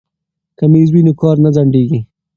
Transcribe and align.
که 0.57 0.65
میز 0.73 0.89
وي 0.91 1.01
نو 1.07 1.13
کار 1.21 1.35
نه 1.43 1.49
ځنډیږي. 1.55 1.99